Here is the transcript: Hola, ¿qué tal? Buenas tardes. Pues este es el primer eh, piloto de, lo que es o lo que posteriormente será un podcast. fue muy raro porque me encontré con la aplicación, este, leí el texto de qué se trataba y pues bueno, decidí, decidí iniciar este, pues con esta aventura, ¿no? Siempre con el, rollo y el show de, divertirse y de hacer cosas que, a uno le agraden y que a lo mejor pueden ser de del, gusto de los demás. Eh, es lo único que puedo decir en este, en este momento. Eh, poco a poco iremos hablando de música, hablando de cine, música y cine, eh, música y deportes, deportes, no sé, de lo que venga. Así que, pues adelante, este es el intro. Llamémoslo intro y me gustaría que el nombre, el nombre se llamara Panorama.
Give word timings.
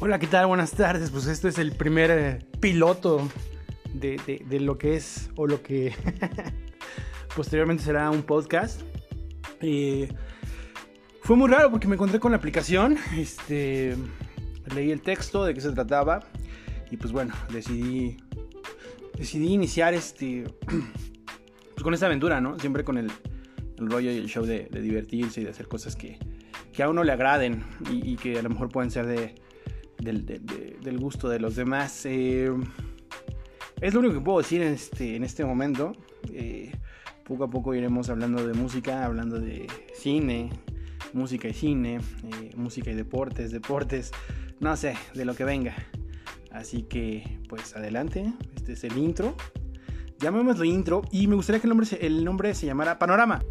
Hola, 0.00 0.18
¿qué 0.18 0.26
tal? 0.26 0.48
Buenas 0.48 0.72
tardes. 0.72 1.10
Pues 1.10 1.28
este 1.28 1.48
es 1.48 1.58
el 1.58 1.70
primer 1.72 2.10
eh, 2.10 2.38
piloto 2.60 3.26
de, 3.94 4.18
lo 4.60 4.76
que 4.76 4.96
es 4.96 5.30
o 5.36 5.46
lo 5.46 5.62
que 5.62 5.94
posteriormente 7.36 7.84
será 7.84 8.10
un 8.10 8.24
podcast. 8.24 8.82
fue 9.60 11.36
muy 11.36 11.48
raro 11.48 11.70
porque 11.70 11.86
me 11.86 11.94
encontré 11.94 12.18
con 12.18 12.32
la 12.32 12.38
aplicación, 12.38 12.98
este, 13.16 13.96
leí 14.74 14.90
el 14.90 15.00
texto 15.00 15.44
de 15.44 15.54
qué 15.54 15.60
se 15.60 15.70
trataba 15.70 16.24
y 16.90 16.96
pues 16.96 17.12
bueno, 17.12 17.32
decidí, 17.50 18.16
decidí 19.16 19.52
iniciar 19.52 19.94
este, 19.94 20.44
pues 20.66 21.82
con 21.82 21.94
esta 21.94 22.06
aventura, 22.06 22.40
¿no? 22.40 22.58
Siempre 22.58 22.82
con 22.82 22.98
el, 22.98 23.12
rollo 23.78 24.10
y 24.10 24.16
el 24.16 24.26
show 24.26 24.44
de, 24.44 24.68
divertirse 24.72 25.40
y 25.40 25.44
de 25.44 25.50
hacer 25.50 25.68
cosas 25.68 25.94
que, 25.94 26.18
a 26.82 26.88
uno 26.88 27.04
le 27.04 27.12
agraden 27.12 27.64
y 27.88 28.16
que 28.16 28.40
a 28.40 28.42
lo 28.42 28.50
mejor 28.50 28.68
pueden 28.68 28.90
ser 28.90 29.06
de 29.06 29.36
del, 30.04 30.98
gusto 30.98 31.28
de 31.28 31.40
los 31.40 31.56
demás. 31.56 32.06
Eh, 32.06 32.50
es 33.80 33.94
lo 33.94 34.00
único 34.00 34.14
que 34.14 34.20
puedo 34.20 34.38
decir 34.38 34.62
en 34.62 34.74
este, 34.74 35.16
en 35.16 35.24
este 35.24 35.44
momento. 35.44 35.92
Eh, 36.32 36.72
poco 37.24 37.44
a 37.44 37.50
poco 37.50 37.74
iremos 37.74 38.10
hablando 38.10 38.46
de 38.46 38.54
música, 38.54 39.04
hablando 39.04 39.40
de 39.40 39.66
cine, 39.94 40.50
música 41.12 41.48
y 41.48 41.54
cine, 41.54 41.96
eh, 41.96 42.52
música 42.56 42.90
y 42.90 42.94
deportes, 42.94 43.50
deportes, 43.50 44.12
no 44.60 44.76
sé, 44.76 44.94
de 45.14 45.24
lo 45.24 45.34
que 45.34 45.44
venga. 45.44 45.74
Así 46.50 46.82
que, 46.82 47.40
pues 47.48 47.74
adelante, 47.74 48.32
este 48.54 48.74
es 48.74 48.84
el 48.84 48.96
intro. 48.96 49.34
Llamémoslo 50.20 50.64
intro 50.64 51.02
y 51.10 51.26
me 51.26 51.34
gustaría 51.34 51.60
que 51.60 51.66
el 51.66 51.70
nombre, 51.70 51.88
el 52.00 52.24
nombre 52.24 52.54
se 52.54 52.66
llamara 52.66 52.98
Panorama. 52.98 53.42